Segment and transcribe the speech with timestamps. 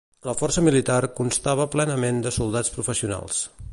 [0.27, 3.45] La força militar constava plenament de soldats professionals.